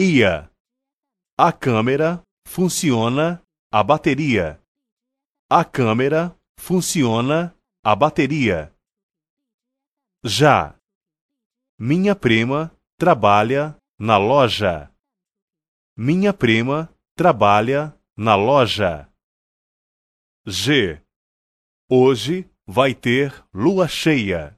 Ia. 0.00 0.48
A 1.36 1.52
câmera 1.52 2.22
funciona 2.46 3.42
a 3.68 3.82
bateria. 3.82 4.62
A 5.50 5.64
câmera 5.64 6.38
funciona 6.56 7.52
a 7.82 7.96
bateria. 7.96 8.72
Já. 10.22 10.78
Minha 11.76 12.14
prima 12.14 12.70
trabalha 12.96 13.76
na 13.98 14.18
loja. 14.18 14.88
Minha 15.96 16.32
prima 16.32 16.88
trabalha 17.16 17.92
na 18.16 18.36
loja. 18.36 19.12
G. 20.46 21.02
Hoje 21.90 22.48
vai 22.64 22.94
ter 22.94 23.34
lua 23.52 23.88
cheia. 23.88 24.56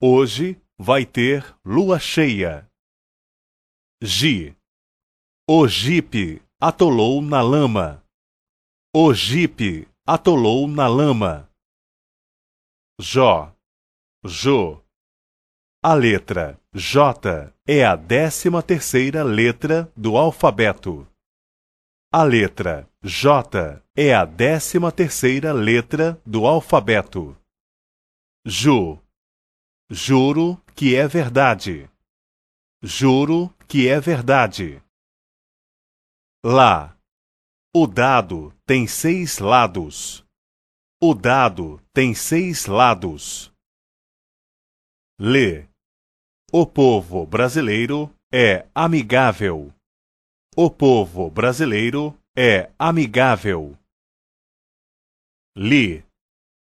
Hoje 0.00 0.62
vai 0.78 1.04
ter 1.04 1.44
lua 1.64 1.98
cheia. 1.98 2.70
G. 4.06 4.54
O 5.48 5.66
jipe 5.66 6.42
atolou 6.60 7.22
na 7.22 7.40
lama. 7.40 8.04
O 8.94 9.14
jipe 9.14 9.88
atolou 10.06 10.68
na 10.68 10.86
lama. 10.86 11.50
Jó. 13.00 13.56
Jô. 14.22 14.84
A 15.82 15.94
letra 15.94 16.60
J 16.74 17.50
é 17.66 17.82
a 17.82 17.96
décima 17.96 18.62
terceira 18.62 19.24
letra 19.24 19.90
do 19.96 20.18
alfabeto. 20.18 21.08
A 22.12 22.24
letra 22.24 22.86
J 23.02 23.82
é 23.96 24.14
a 24.14 24.26
décima 24.26 24.92
terceira 24.92 25.50
letra 25.54 26.20
do 26.26 26.46
alfabeto. 26.46 27.34
Ju. 28.44 29.00
Juro 29.90 30.62
que 30.74 30.94
é 30.94 31.08
verdade. 31.08 31.88
Juro 32.86 33.48
que 33.66 33.88
é 33.88 33.98
verdade. 33.98 34.78
Lá. 36.44 36.94
O 37.74 37.86
dado 37.86 38.52
tem 38.66 38.86
seis 38.86 39.38
lados. 39.38 40.22
O 41.02 41.14
dado 41.14 41.80
tem 41.94 42.14
seis 42.14 42.66
lados. 42.66 43.50
Lê. 45.18 45.66
O 46.52 46.66
povo 46.66 47.24
brasileiro 47.24 48.14
é 48.30 48.68
amigável. 48.74 49.72
O 50.54 50.70
povo 50.70 51.30
brasileiro 51.30 52.14
é 52.36 52.70
amigável. 52.78 53.78
Li. 55.56 56.04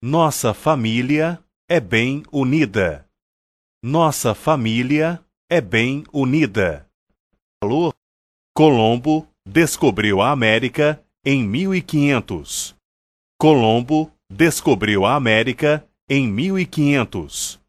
Nossa 0.03 0.53
família 0.53 1.43
é 1.67 1.79
bem 1.79 2.21
unida. 2.31 3.09
Nossa 3.83 4.35
família 4.35 5.24
é 5.49 5.61
bem 5.61 6.03
unida. 6.11 6.87
Colombo 8.55 9.27
descobriu 9.47 10.21
a 10.21 10.31
América 10.31 11.03
em 11.23 11.43
1500. 11.47 12.75
Colombo 13.39 14.11
descobriu 14.31 15.05
a 15.05 15.15
América 15.15 15.87
em 16.09 16.27
1500. 16.27 17.59